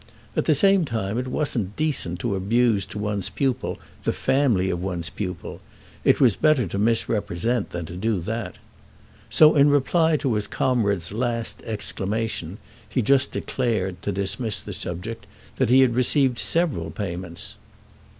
At 0.35 0.45
the 0.45 0.55
same 0.55 0.83
time 0.83 1.19
it 1.19 1.27
wasn't 1.27 1.75
decent 1.75 2.17
to 2.21 2.33
abuse 2.33 2.85
to 2.87 2.97
one's 2.97 3.29
pupil 3.29 3.77
the 4.03 4.11
family 4.11 4.71
of 4.71 4.81
one's 4.81 5.11
pupil; 5.11 5.61
it 6.03 6.19
was 6.19 6.35
better 6.35 6.65
to 6.65 6.79
misrepresent 6.79 7.69
than 7.69 7.85
to 7.85 7.95
do 7.95 8.19
that. 8.21 8.55
So 9.29 9.53
in 9.55 9.69
reply 9.69 10.17
to 10.17 10.33
his 10.33 10.47
comrade's 10.47 11.11
last 11.11 11.61
exclamation 11.67 12.57
he 12.89 13.03
just 13.03 13.31
declared, 13.31 14.01
to 14.01 14.11
dismiss 14.11 14.59
the 14.59 14.73
subject, 14.73 15.27
that 15.57 15.69
he 15.69 15.81
had 15.81 15.93
received 15.93 16.39
several 16.39 16.89
payments. 16.89 17.57